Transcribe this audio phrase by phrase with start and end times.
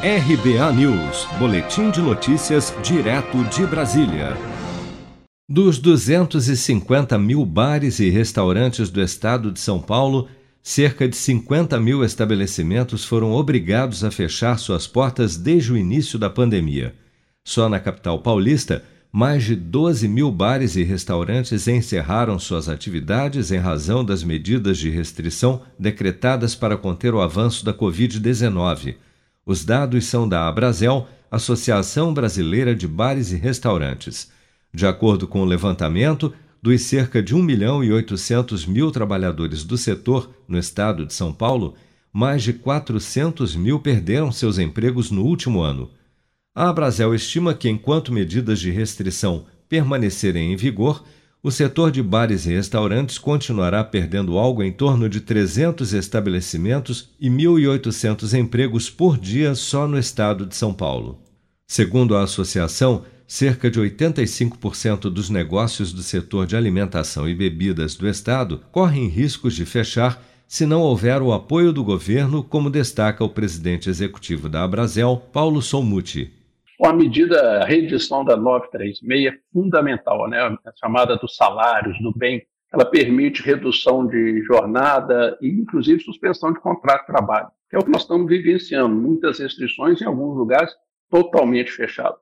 [0.00, 4.36] RBA News, Boletim de Notícias, direto de Brasília.
[5.48, 10.28] Dos 250 mil bares e restaurantes do estado de São Paulo,
[10.62, 16.30] cerca de 50 mil estabelecimentos foram obrigados a fechar suas portas desde o início da
[16.30, 16.94] pandemia.
[17.44, 23.58] Só na capital paulista, mais de 12 mil bares e restaurantes encerraram suas atividades em
[23.58, 28.94] razão das medidas de restrição decretadas para conter o avanço da Covid-19.
[29.48, 34.30] Os dados são da Abrazel, Associação Brasileira de Bares e Restaurantes.
[34.74, 39.78] De acordo com o levantamento, dos cerca de 1 milhão e 800 mil trabalhadores do
[39.78, 41.76] setor no estado de São Paulo,
[42.12, 45.90] mais de 400 mil perderam seus empregos no último ano.
[46.54, 51.02] A Abrazel estima que, enquanto medidas de restrição permanecerem em vigor,
[51.42, 57.30] o setor de bares e restaurantes continuará perdendo algo em torno de 300 estabelecimentos e
[57.30, 61.20] 1.800 empregos por dia só no estado de São Paulo.
[61.66, 68.08] Segundo a associação, cerca de 85% dos negócios do setor de alimentação e bebidas do
[68.08, 73.28] estado correm riscos de fechar se não houver o apoio do governo, como destaca o
[73.28, 75.60] presidente executivo da Abrazel, Paulo
[76.78, 76.82] Solmuti.
[76.82, 80.38] A medida, a reedição da 936 é fundamental, né?
[80.40, 82.46] a chamada dos salários, do bem.
[82.72, 87.82] Ela permite redução de jornada e, inclusive, suspensão de contrato de trabalho, que é o
[87.82, 88.94] que nós estamos vivenciando.
[88.94, 90.72] Muitas restrições, em alguns lugares,
[91.10, 92.20] totalmente fechados.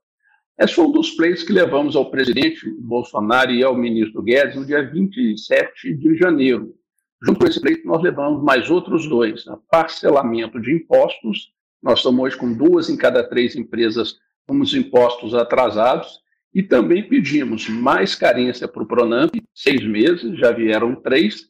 [0.58, 4.64] Esse foi um dos pleitos que levamos ao presidente Bolsonaro e ao ministro Guedes no
[4.64, 6.74] dia 27 de janeiro.
[7.22, 9.56] Junto com esse pleito, nós levamos mais outros dois: né?
[9.70, 11.50] parcelamento de impostos.
[11.82, 16.20] Nós estamos hoje com duas em cada três empresas com os impostos atrasados
[16.54, 21.48] e também pedimos mais carência para o Pronamp, seis meses, já vieram três,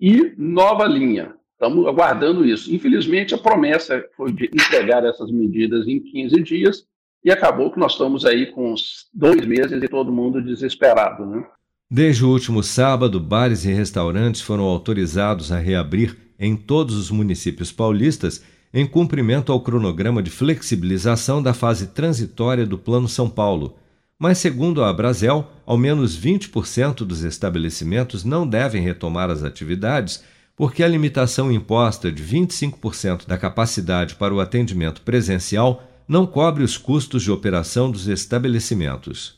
[0.00, 1.34] e nova linha.
[1.52, 2.72] Estamos aguardando isso.
[2.72, 6.84] Infelizmente, a promessa foi de entregar essas medidas em 15 dias
[7.24, 8.74] e acabou que nós estamos aí com
[9.12, 11.26] dois meses e todo mundo desesperado.
[11.26, 11.44] Né?
[11.90, 17.72] Desde o último sábado, bares e restaurantes foram autorizados a reabrir em todos os municípios
[17.72, 23.76] paulistas em cumprimento ao cronograma de flexibilização da fase transitória do Plano São Paulo.
[24.18, 30.22] Mas, segundo a Abrazel, ao menos 20% dos estabelecimentos não devem retomar as atividades
[30.58, 36.76] porque a limitação imposta de 25% da capacidade para o atendimento presencial não cobre os
[36.76, 39.37] custos de operação dos estabelecimentos.